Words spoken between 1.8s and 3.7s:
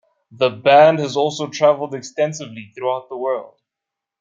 extensively throughout the world.